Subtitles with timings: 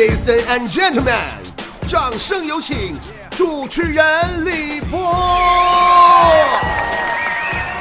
[0.00, 1.12] Ladies and gentlemen，
[1.86, 2.98] 掌声有请
[3.36, 4.98] 主持人李波。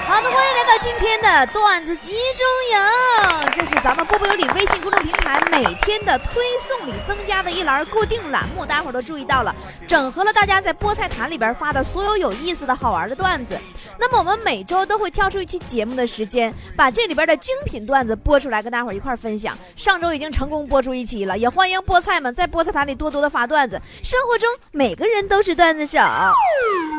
[0.05, 0.29] 欢迎
[0.69, 9.55] 到今天的段子集中营，这是咱们波波有理微信公众平台每天的推送里增加的一栏固定栏目，大家伙都注意到了，
[9.87, 13.59] 整合了大家在菠菜坛里边发的所有有意思的好玩的段子。
[13.97, 19.57] 那么我们每周都会挑出一期节目的时间，把这里边的精品段子播出来，跟大伙儿一块分享。
[19.75, 23.81] 上周已经成功播出一期了，也欢迎菠菜们在菠菜坛里多多的发段子。
[24.03, 25.97] 生活中每个人都是段子手。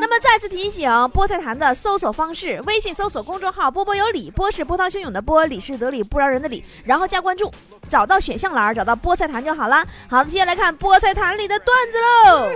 [0.01, 7.51] 那么再次提醒，菠菜坛的搜索方式：微信搜索公众号“波波有理”，波是波涛汹涌的波，理是得理不饶人的理，然后加关注，
[7.89, 9.85] 找到选项栏，找到菠菜坛就好了。
[10.09, 12.49] 好，接下来看菠菜坛里的段子喽。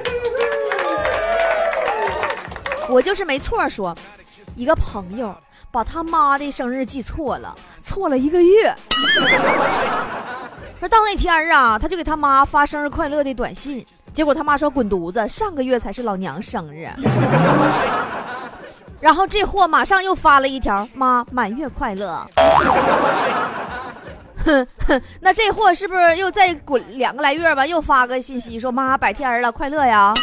[2.90, 3.95] 我就是没错说。
[4.55, 5.36] 一个朋友
[5.70, 7.53] 把他妈的生日记错了，
[7.84, 8.73] 错了一个月。
[10.80, 16.88] 说到那天啊，他就给他妈发生日快乐的短信，结果他妈说滚犊子，上个月才是老娘生日。
[18.99, 22.25] 然后这货马上又发了一条妈满月快乐。
[24.45, 27.66] 哼哼，那这货是不是又再滚两个来月吧？
[27.66, 30.13] 又发个信息说妈百天了，快乐呀，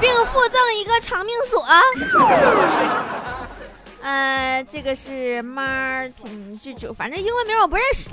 [0.00, 1.64] 并附赠一个长命锁。
[4.02, 8.08] 呃，这个是 Martin 这，反正英文名我不认识。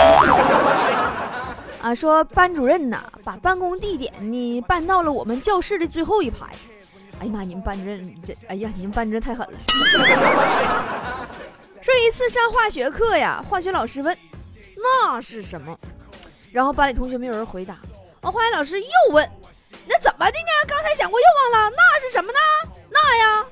[1.81, 6.45] 啊，说班主任呐，把办公地点呢搬到了我们教室的最后一排。
[7.21, 9.59] 哎呀妈，你们班主任这，哎呀，你们班主任太狠了。
[11.79, 14.17] 说一次上化学课呀，化学老师问
[14.75, 15.77] 那是什么，
[16.51, 17.77] 然后班里同学没有人回答。
[18.21, 19.29] 哦，化学老师又问，
[19.87, 20.67] 那怎么的呢？
[20.67, 22.39] 刚才讲过又忘了，那是什么呢？
[22.89, 23.45] 那呀，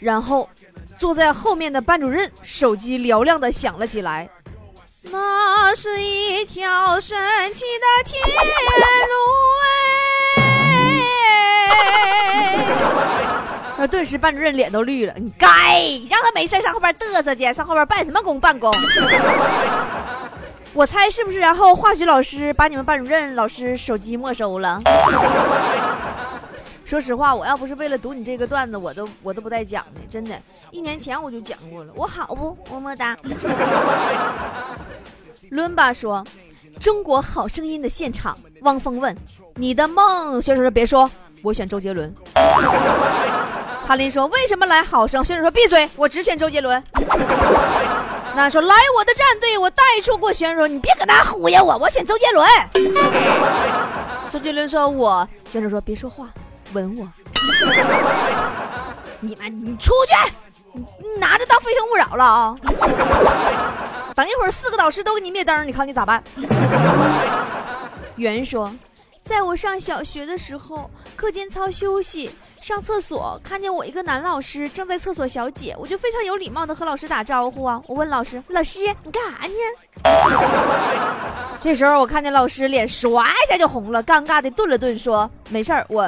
[0.00, 0.48] 然后。
[0.96, 4.30] 坐在后面的班主任手机嘹亮的响了起来，
[5.10, 7.18] 那是一条神
[7.52, 8.34] 奇的天路
[13.76, 15.46] 那顿时班主任脸都绿了，你该
[16.08, 18.72] 让他没事上后边嘚瑟去，上后边办什么公办公？
[20.72, 21.38] 我猜是不是？
[21.38, 24.80] 然后化学老师把你们班主任老师手机没收了。
[26.84, 30.36] 说实话，我要不是为了读你这个段子，我都我都不带讲的，真的。
[30.70, 33.16] 一年前我就讲过了，我好不么么哒。
[35.50, 36.24] 伦巴 说
[36.78, 39.16] ：“中国好声音的现场，汪峰问
[39.56, 41.10] 你的梦，选手说别说，
[41.44, 42.12] 我选周杰伦。
[43.86, 46.82] ”哈林说：“为什么来好声？”选手说：“闭嘴，我只选周杰伦。
[48.34, 52.48] ”那说：“来我的战队，我带出过选手，你别搁那忽悠我，我选周杰伦。
[54.32, 56.28] ”周杰伦说：“我。”选手说：“别说话。”
[56.72, 57.06] 吻我！
[59.20, 60.32] 你们，你出去！
[60.72, 60.84] 你
[61.20, 62.56] 拿着当非诚勿扰了啊！
[64.16, 66.20] 等一会儿四个导师都给你灭灯，你看你咋办？
[68.16, 68.72] 圆说，
[69.24, 72.30] 在我上小学的时候，课间操休息
[72.60, 77.80] 上厕所，看见我一个男老师正在厕所小解，我就非常有礼貌的和老师打招呼啊。
[77.86, 79.54] 我问老师：“老师，你干啥呢？”
[81.58, 86.02] 这时候我看见老师脸唰一下就红了，尴尬的顿了顿，说：“没事儿，我。”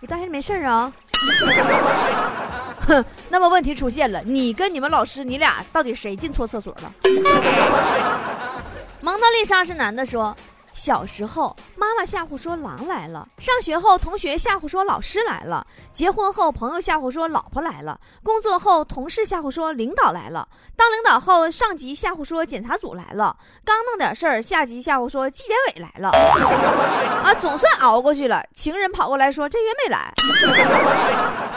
[0.00, 0.90] 我当时没事儿啊，
[2.88, 3.04] 哼。
[3.28, 6.92] 那么问题出现了，你跟你们老师，你俩到底谁进错厕所了？
[9.02, 10.34] 蒙娜丽莎是男的说。
[10.76, 26.10] 小时候，妈妈吓唬说狼来了；上学后，同学吓唬说老师来了；结婚后，朋友吓唬说老婆来了；工作后，同事吓唬说领导来了；当领导后，上级吓唬说检查组来了；刚弄点事儿，下级吓唬说纪检委来了。
[26.10, 28.44] 啊，总算熬过去了。
[28.54, 30.12] 情人跑过来说这月没来。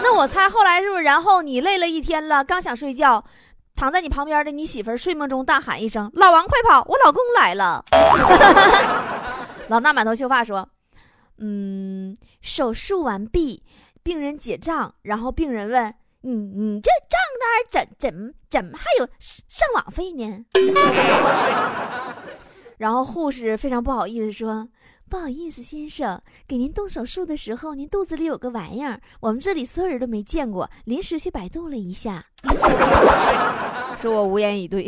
[0.02, 1.04] 那我猜后来是不是？
[1.04, 3.24] 然后你累了一天了，刚想睡觉。
[3.76, 6.84] 躺在你旁边的你媳妇儿睡梦中大喊一声：“老王，快跑！
[6.86, 7.82] 我老公来了！”
[9.70, 10.68] 老大满头秀发说
[11.38, 13.64] ：“嗯，手术完毕，
[14.04, 20.40] 病人结账，然后病人问：‘你你这账单怎怎怎么还有上网费呢？’
[22.78, 24.68] 然后护士非常不好意思说。”
[25.10, 32.24] 不好意思，先生，给您动手术的时候，您肚子里有个玩意儿，我们这里所有人都没见过，临时去百度了一下。
[33.98, 34.88] 说我无言以对。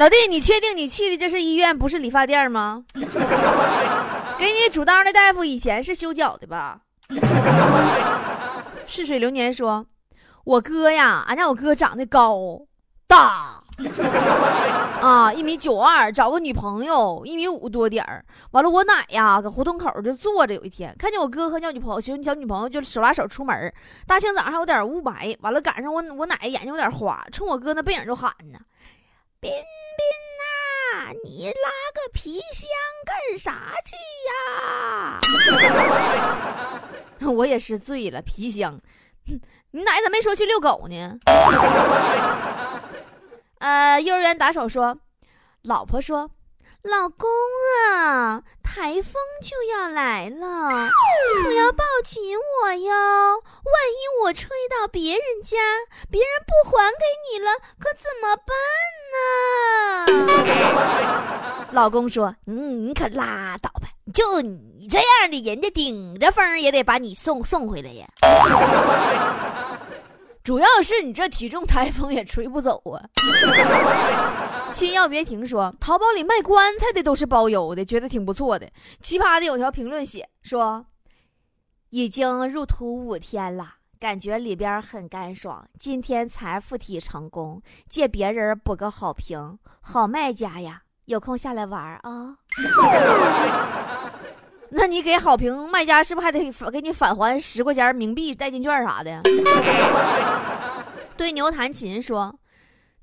[0.00, 2.82] 老弟，你确定你去的这是医院，不是理发店吗？
[4.38, 6.80] 给你主刀的大夫以前是修脚的吧？
[8.88, 9.84] 逝水流年说，
[10.44, 12.62] 我哥呀，俺家我哥长得高
[13.06, 13.62] 大。
[15.04, 18.24] 啊，一米九二，找个女朋友，一米五多点儿。
[18.52, 20.54] 完了，我奶呀，搁胡同口就坐着。
[20.54, 23.70] 有一天，看见我哥和小女朋友，小女朋友就手拉手出门。
[24.06, 28.58] 大清早上还有点雾霾，完了赶上我我奶眼睛有点花，冲我哥那背影就喊呢
[29.40, 29.50] ：“彬
[29.96, 30.02] 彬
[30.40, 31.52] 呐，你拉
[31.94, 32.68] 个皮箱
[33.04, 33.94] 干啥去
[34.28, 34.30] 呀？
[37.30, 38.80] 我也是醉了，皮箱。
[39.72, 41.16] 你奶咋没说去遛狗呢？
[43.60, 44.98] 呃，幼儿园打手说，
[45.62, 46.30] 老婆说。
[46.82, 47.28] 老公
[47.90, 49.12] 啊，台风
[49.42, 50.88] 就要来了，
[51.44, 53.42] 可要抱紧我哟！
[54.32, 55.56] 吹到别人家，
[56.10, 58.54] 别人不还给你了，可怎么办
[60.46, 61.66] 呢？
[61.72, 68.08] 老公说：“嗯，你可拉倒吧，就你这样的人家，顶着风也得把你送送回来呀。
[70.42, 73.04] ”主要是你这体重，台风也吹不走啊！
[74.72, 78.66] 亲，要别停说，淘宝里卖棺材的都是包邮的，觉得挺不错的。
[79.02, 80.86] 奇葩的有条评论写说，
[81.90, 85.62] 已经入土五天了，感觉里边很干爽。
[85.78, 92.34] 今天才附体成功，借别人补个好评，好卖家呀，有空下来玩啊！
[94.72, 99.20] 那你给好评卖家是不是还得给你返还十块钱冥币代金券啥的？
[101.16, 102.34] 对牛弹琴说：“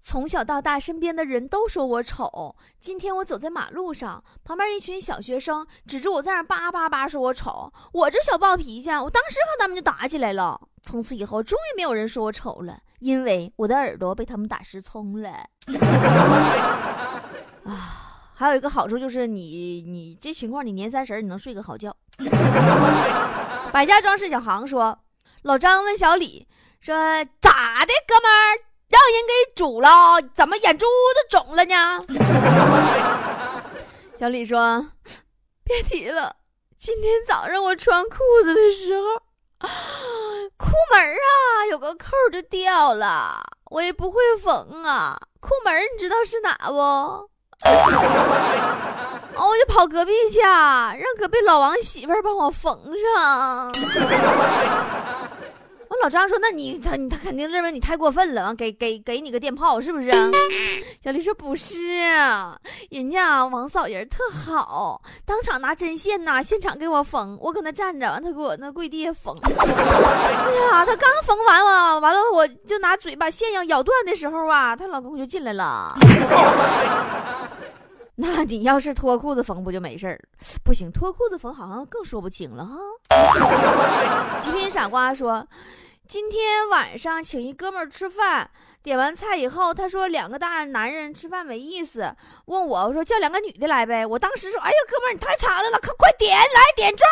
[0.10, 2.56] 从小到大，身边的人都说我丑。
[2.80, 7.70] 今天我走在马路上，旁边一群小学生指着我在那叭叭叭说我丑。
[7.92, 10.62] 我这小暴脾气，我当时和他们就打起来了。
[10.82, 15.30] 从此以后，终于没有人说我丑了，因为我的耳朵被他们打失聪了。
[17.66, 21.94] 啊！”还有一个好处就是你你这情况，你年三十你能睡个好觉。
[23.74, 24.98] 百家装饰小航说
[25.44, 26.48] ：“老张问小李
[26.80, 26.96] 说
[27.42, 28.64] 咋的，哥们儿
[28.98, 29.90] 让人给煮了，
[30.34, 32.04] 怎么眼珠子肿了呢？”
[34.18, 34.88] 小李说
[35.64, 36.36] ：“别提了，
[36.78, 39.04] 今天早上我穿裤子的时候，
[40.58, 43.40] 裤门啊有个扣就掉了，
[43.70, 45.20] 我也不会缝啊。
[45.40, 47.30] 裤门你知道是哪不？”
[49.40, 52.76] 我就跑隔壁去，让隔壁老王媳妇帮我缝
[53.14, 53.72] 上。
[55.90, 60.12] 我老张说：“那你他他肯定认为你太过分了，完给给给你个电炮是不是？”
[61.02, 61.78] 小丽说：“不是，
[62.90, 67.38] 人家王嫂人特好，当场拿针线呐，现场给我缝。
[67.42, 69.36] 我搁那站着，完他给我那跪地下缝。
[69.44, 75.96] 哎呀，他刚缝完啊，完了我就拿嘴把线要咬断的时候啊，她老公就进来了。
[78.20, 80.20] 那你要是脱裤子缝不就没事儿？
[80.64, 82.76] 不行，脱裤子缝好像更说不清了哈。
[84.40, 85.48] 极品傻瓜说，
[86.08, 88.50] 今天晚上请一哥们儿吃饭，
[88.82, 92.12] 点完菜以后，他说两个大男人吃饭没意思，
[92.46, 94.04] 问我我说叫两个女的来呗。
[94.04, 97.08] 我当时说，哎呀，哥们儿你太惨了，快快点来点妆。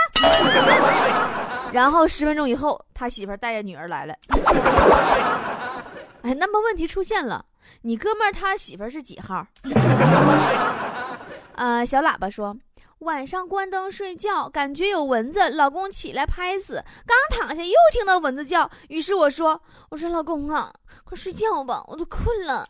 [1.72, 4.16] 然后十分钟以后，他媳妇带着女儿来了。
[6.24, 7.46] 哎，那么问题出现了。
[7.82, 9.46] 你哥们儿他媳妇儿是几号？
[11.56, 12.56] 呃，小喇叭说，
[13.00, 20.70] 晚上关灯睡觉，感觉有蚊子，老公起来拍死，刚躺下又听到蚊子叫，于是我说，我说老公啊，
[21.04, 22.68] 快睡觉吧，我都困了。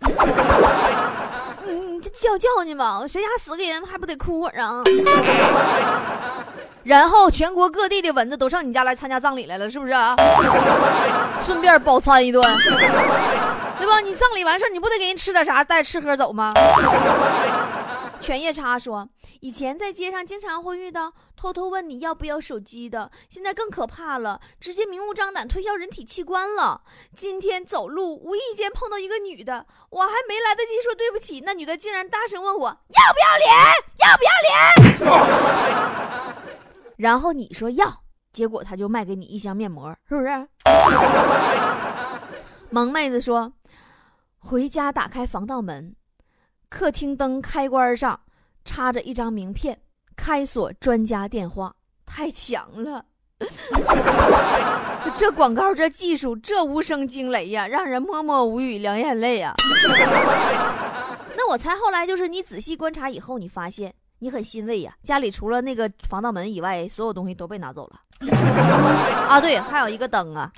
[1.68, 4.84] 嗯，叫叫去吧，谁家死个人还不得哭会儿啊？
[6.84, 10.16] 然后全国各地的蚊子都上你家来参加葬礼来了，是不是啊？
[11.44, 12.44] 顺便饱餐一顿。
[13.77, 14.00] 对吧？
[14.01, 16.54] 你葬礼完事儿，你不得给人吃点啥，带吃喝走吗？
[18.22, 19.07] 犬夜叉说，
[19.41, 26.82] 以前在街上经常会遇到偷偷问你要不要手机的，现在更可怕了，直接明目张胆推销人体器官了。
[27.15, 33.53] 今天走路无意间碰到一个女的，我还没来得及说对不起，那女的竟然大声问我要不要脸，
[34.00, 34.32] 要不要
[35.12, 35.15] 脸？
[36.98, 38.01] 然后你说要，
[38.34, 40.48] 结果他就卖给你一箱面膜，是不是？
[42.72, 43.53] 萌妹子说。
[44.46, 45.96] 回家打开防盗门，
[46.70, 48.20] 客厅灯开关上
[48.64, 49.75] 插着一张名片，
[50.16, 51.74] 开锁专家电话，
[52.06, 53.04] 太强了！
[55.18, 59.56] 这广告这技术这无声惊雷呀，让人默默无语，两眼泪呀。
[61.36, 68.00] 那我猜后来就是你仔细观察以后，你发现你很欣慰呀，家里除了那个防盗门以外，所有东西都被拿走了。
[69.28, 70.52] 啊，对，还有一个灯啊。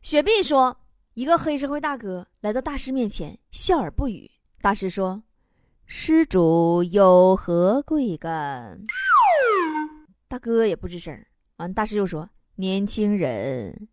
[0.00, 0.74] 雪碧说。
[1.20, 4.30] 一个黑社会大哥来到大师面前，笑而不语。
[4.62, 5.22] 大师说
[5.84, 8.80] ：“施主有何贵干？”
[10.28, 11.14] 大哥也不吱声。
[11.58, 13.86] 完，大师又说：“年轻人，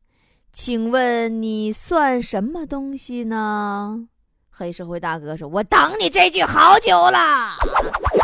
[0.54, 4.08] 请问你算什么东西呢？”
[4.50, 7.58] 黑社会大哥说：“我等你这句好久了。”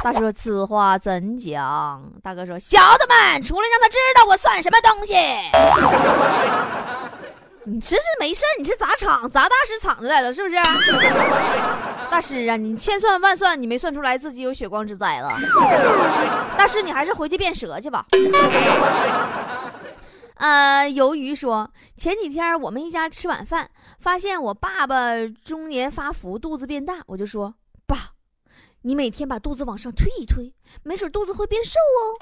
[0.02, 5.14] 大师说：“此话怎讲？”大哥说：“小子们，出来让他知道我算什么东西。”
[7.66, 10.56] 你这是没事你是砸场砸大师场子来了是不是？
[12.12, 15.32] 大师啊，你千算万算，你没算出来自己有血光之灾了。
[16.58, 18.06] 大师，你还是回去变蛇去吧。
[20.36, 27.54] 呃，鱿鱼说，前几天我们一家吃晚饭，发现我爸爸中年发福，肚子变大，我就说，
[28.86, 32.20] 你每天把肚子往上推一推，没准肚子会变瘦哦。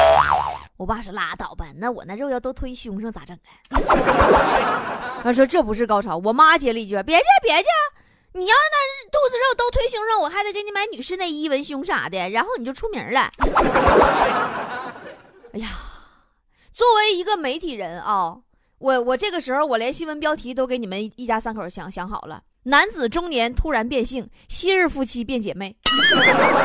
[0.78, 3.36] 我爸说，拉倒吧，那我那肉要都推胸上咋整
[3.70, 3.82] 啊？
[5.24, 6.18] 他说这不是高潮。
[6.18, 7.68] 我妈接了一句，别介，别介。
[8.34, 13.32] 你要那肚子肉都推胸上，我还得给你买女士内衣、文胸啥的，然后你就出名了。
[15.54, 15.68] 哎呀，
[16.74, 18.38] 作为一个媒体人啊，
[18.78, 25.76] 我我这个时候我连新闻标题都给你们一家三口想想好了：男子中年突然变性，昔日夫妻变姐妹。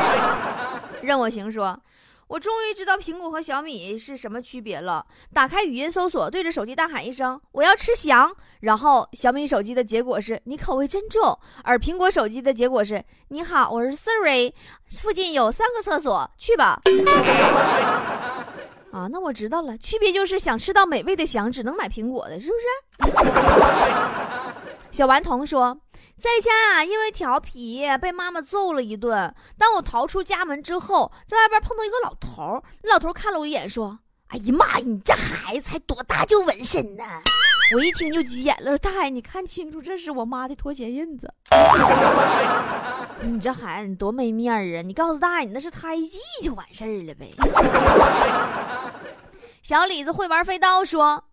[1.01, 1.79] 任我行说。
[2.27, 5.05] 我终于知道苹果和小米是什么区别了。
[5.33, 14.51] 打开语音搜索，对着手机大喊一声“我要吃翔”，然后小米手机的结果是“你口味真重”，而苹果手机的结果是“你好，我是 Siri，
[14.91, 16.81] 附近有三个厕所，去吧。
[18.91, 22.51] ”啊，那我知道了，区别就是想吃到美味的翔，只能买苹果的，是
[22.99, 23.13] 不是？
[24.91, 25.79] 小顽童说。
[26.19, 29.33] 在家啊，因为调皮被妈妈揍了一顿。
[29.57, 37.03] 当我逃出家门之后，在外边碰到一个老头儿那老头看了我一眼，说：“哎呀妈呀，你这孩子才多大就纹身呢？”
[37.75, 41.31] 我一听就急眼了，大爷，你看清楚，这是我妈的拖鞋印子。
[43.21, 44.81] 你这孩子你多没面儿啊！
[44.81, 47.31] 你告诉大爷，你那是胎记就完事儿了呗。
[49.61, 51.25] 小李子会玩飞刀说：“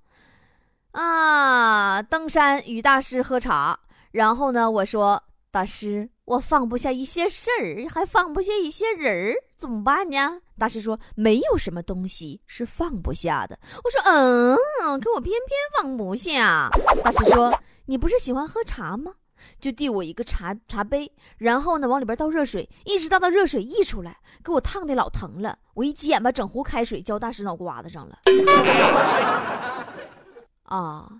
[0.92, 3.78] 啊，登山与大师喝茶。”
[4.14, 4.70] 然后呢？
[4.70, 10.40] 我说大师，我放不下一些事儿，还放不下一些人儿，怎么办呢？
[10.56, 13.58] 大师说没有什么东西是放不下的。
[13.82, 14.56] 我说嗯，
[15.00, 16.68] 可我偏偏放不下。
[17.02, 17.52] 大师说
[17.86, 19.14] 你不是喜欢喝茶吗？
[19.60, 25.58] 就递我一个茶茶杯，然后呢往里边倒热水，一直倒到热水溢出来，给我烫的老疼了。
[25.74, 28.20] 我一急眼把整壶开水浇大师脑瓜子上了。
[30.62, 31.10] 啊。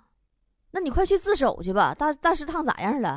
[0.74, 3.16] 那你快去自首去吧，大大师烫咋样了？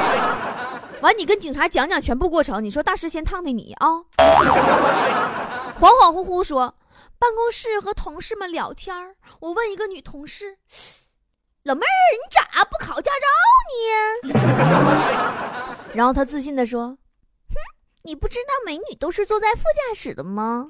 [1.00, 2.62] 完，你跟警察讲讲全部过程。
[2.62, 3.88] 你说大师先烫的你啊？
[5.78, 6.74] 恍恍惚惚说，
[7.18, 8.94] 办公室和同事们聊天
[9.40, 10.58] 我问一个女同事
[11.64, 13.26] ：“老妹儿，你咋不考驾照
[14.28, 14.34] 呢？”
[15.96, 16.98] 然后她自信的说。
[18.06, 20.68] 你不知道美女都是坐在副驾驶的吗？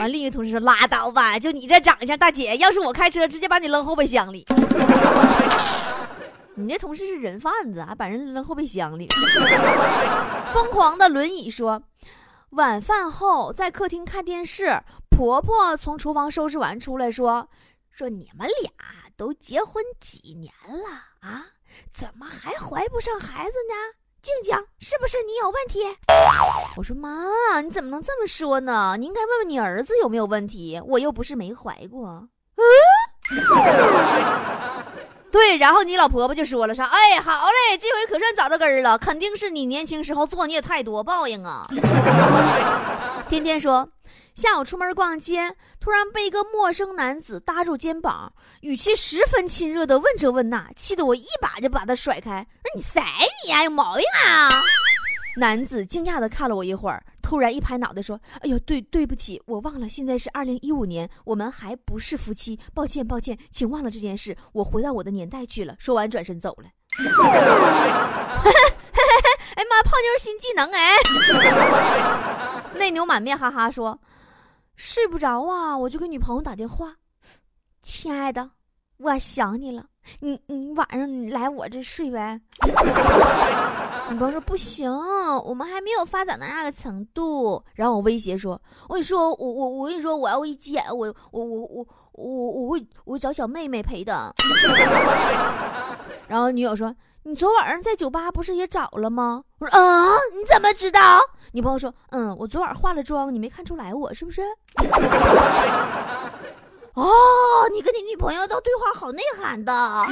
[0.00, 4.46] 完，另一个同事说：“拉倒吧，就你这长相，大姐，要是我开车，直接把你扔后备箱里。
[6.56, 9.06] 你这同事是人贩子，还把人扔后备箱里。”
[10.54, 11.82] 疯狂的轮椅说
[12.56, 17.50] ：“晚饭后在客厅看电视，婆婆从厨房收拾完出来说：
[17.90, 18.72] 说你们俩
[19.14, 20.88] 都结婚几年了
[21.20, 21.48] 啊，
[21.92, 23.74] 怎么还怀不上孩子呢？”
[24.22, 25.80] 静静，是不是你有问题？
[26.76, 28.94] 我说妈，你怎么能这么说呢？
[28.96, 30.80] 你应该问问你儿子有没有问题。
[30.86, 32.28] 我又不是没怀过。
[32.54, 32.62] 嗯，
[35.32, 35.56] 对。
[35.56, 36.84] 然后你老婆婆就说了啥？
[36.84, 41.66] 哎，好嘞，这回可算找着根儿了，肯定是你年轻时候作孽太多，报应啊。
[43.28, 43.88] 天天说。
[44.34, 53.02] 下午出门逛街，突然被一个陌生男子搭住肩膀，语气十分亲热的问这问那，气得我一把就把他甩开，说：“你谁
[53.46, 53.62] 你啊？
[53.62, 54.48] 有毛病啊！”
[55.36, 66.70] 男子惊讶的看了我一会儿，突然一拍脑袋说：“哎呦，对对不起，我忘了，现在是二零一五年，我们还不是夫妻，抱歉抱歉，请忘了这件事，我回到我的年代去了。”说完转身走了。
[69.54, 70.96] 哎妈，泡妞新技能哎！
[72.78, 74.00] 内牛满面哈哈说。
[74.84, 76.96] 睡不着啊，我就给女朋友打电话，
[77.82, 78.50] 亲爱的，
[78.96, 79.86] 我想你了，
[80.18, 82.40] 你你晚上来我这睡呗。
[84.10, 84.92] 女朋友说不行，
[85.44, 87.64] 我们还没有发展到那个程度。
[87.74, 94.34] 然后我威胁说，我跟你说，我我我跟你说，我要一急眼，我我我我我我会我会找小妹妹陪的。
[96.32, 96.96] 然后女友说。
[97.24, 99.44] 你昨晚上在酒吧不是也找了吗？
[99.60, 101.20] 我说啊，你怎么知道？
[101.52, 104.42] 女朋友说，嗯，我昨晚化了妆，你没看出来我是不是？
[106.94, 107.08] 哦，
[107.72, 110.04] 你跟你女朋友的对话好内涵的。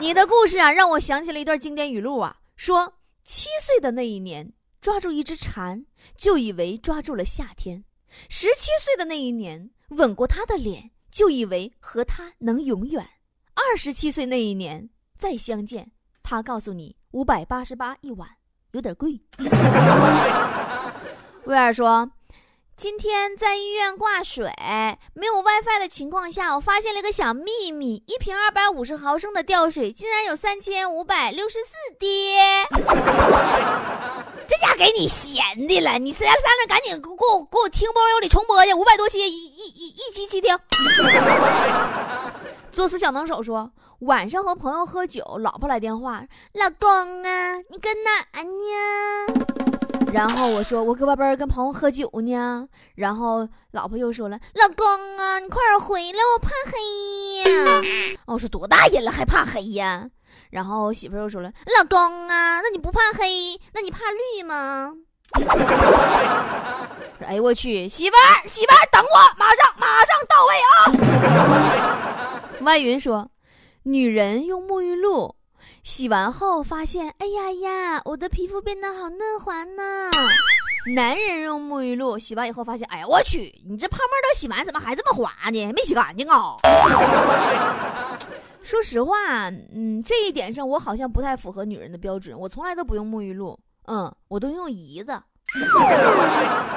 [0.00, 2.92] 你的故事啊，让我想起了一段经典语录啊，说
[3.24, 4.52] 七岁的那一年，
[4.82, 7.84] 抓住一只蝉，就以为抓住了夏天；
[8.28, 13.02] 十七岁的那一年，吻过她的脸，就以为和她能永远；
[13.54, 14.90] 二十七岁那一年。
[15.16, 15.92] 再相见，
[16.22, 18.28] 他告诉你五百八十八一晚，
[18.72, 19.20] 有点贵。
[21.44, 22.10] 威尔说
[22.76, 24.52] ：“今天在医院挂水，
[25.14, 32.34] 没有 WiFi 的情况下，我发现了一个小秘密：一瓶二百五十毫升的吊水竟然有三千五百六十四滴。
[34.46, 40.58] 这家给你闲的了，你实在在那赶紧给我给我听波友里重播去，五百多期一一一一期期听。
[42.74, 48.50] 作死小能手说，晚上和朋友喝酒，老婆来电话，老公啊，你搁哪呢？
[50.12, 56.76] 然后我说我搁外边跟朋友喝酒呢，然后老婆又说了，老公啊，你快点回来，我怕黑
[57.38, 57.80] 呀。
[58.26, 60.08] 我说多大人了还怕黑呀？
[60.50, 64.92] 然后媳妇又说了，老公啊，那你不怕黑，那你怕绿吗？
[67.26, 72.10] 哎呦我去，媳妇儿媳妇儿等我，马上马上到位啊！
[72.64, 73.30] 外云说，
[73.84, 75.36] 女人用沐浴露。
[75.82, 80.10] 洗完后发现，哎呀呀，我的皮肤变得好嫩滑呢。
[80.94, 85.72] 男人用沐浴露洗完以后发现，哎呀，我去，你这泡沫都洗完，怎么还这么滑呢？
[85.72, 86.56] 没洗干净啊！
[88.62, 89.14] 说实话，
[89.74, 92.38] 嗯，这一点上我好像不太符合女人的标准。
[92.38, 95.20] 我从来都不用沐浴露，嗯，我都用姨子。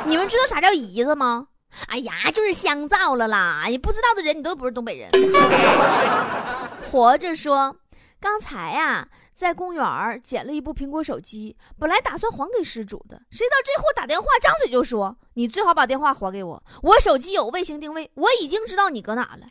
[0.06, 1.48] 你们知道啥叫姨子吗？
[1.88, 3.66] 哎呀，就是香皂了啦！
[3.68, 5.10] 你不知道的人，你都不是东北人。
[6.92, 7.76] 活着说。
[8.20, 19.46] 刚才呀，在公园捡了一部苹果手机，本来打算还给失主的，谁知道这货打电话张嘴就说：“你最好把电话还给我，我手机有卫星定位，我已经知道你搁哪了。”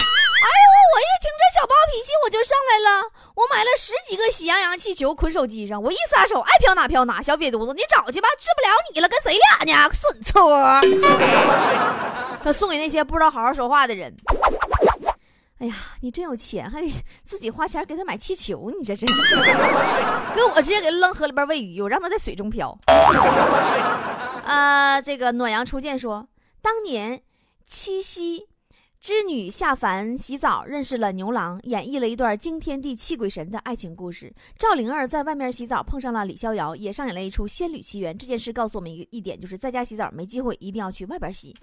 [0.95, 3.11] 我一听这小暴脾气，我就上来了。
[3.35, 7.21] 我买了十几个喜羊羊气球捆手机上，我一撒手，爱飘哪飘哪。
[7.21, 9.90] 小瘪犊子，你找去吧，治不了你了，跟谁俩呢？
[9.93, 10.81] 损车！
[12.43, 14.14] 说送给那些不知道好好说话的人。
[15.59, 16.83] 哎呀，你真有钱，还
[17.25, 19.37] 自己花钱给他买气球，你这真是！
[20.37, 22.78] 给我直接给扔河里边喂鱼，我让他在水中漂。
[24.45, 26.28] 啊， 这个暖阳初见说，
[26.62, 27.23] 当年
[27.66, 28.49] 七夕。
[29.06, 34.34] 织女下凡洗澡，认识了牛郎，演绎了一段惊天地泣鬼神的爱情故事。
[34.58, 38.18] 赵灵儿在外面洗澡，碰上了李逍遥，也上演了一出仙侣奇缘。
[38.18, 41.54] 这件事告诉我们一个一点，就是在家洗澡没机会，一定要去外边洗。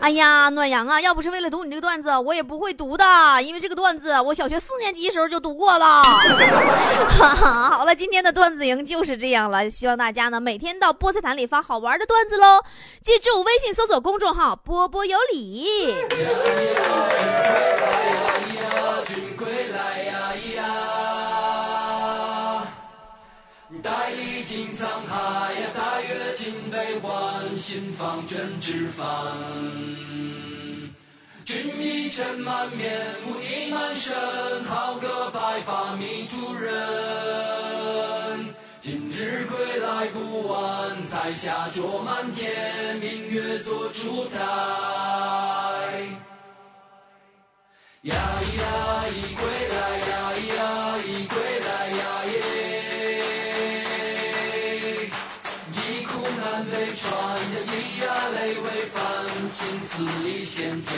[0.00, 3.04] 哎呀，暖阳啊，要不是为了读你这个段子，我也不会读的，
[3.42, 6.02] 因为这个段子我小学四年级时候就读过了。
[7.76, 12.62] 好了，今天的段子营就是这样了，希望大家呢每天到菠菜坛里发好玩的段子喽。
[13.02, 15.66] 记住，微信搜索公众号“波波有理”。
[25.28, 29.04] 沧海呀，大阅尽悲欢，心放卷纸帆。
[31.44, 34.16] 君衣尘满面，污泥满身，
[34.64, 38.54] 好个白发迷途人。
[38.80, 44.38] 今日归来不晚，彩霞灼满天，明月做烛台。
[48.02, 50.77] 呀咿呀咿归来呀咿呀
[59.98, 60.96] 心思已线牵。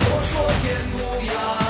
[0.00, 0.96] 莫说天无
[1.28, 1.65] 涯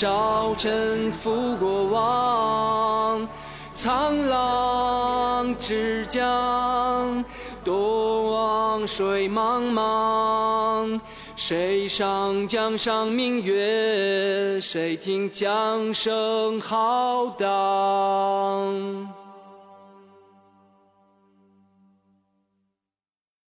[0.00, 3.28] 少沉浮过往。
[3.76, 7.22] 沧浪之江，
[7.62, 10.98] 东望水茫茫。
[11.36, 14.58] 谁上江上明月？
[14.58, 19.19] 谁听江声浩荡？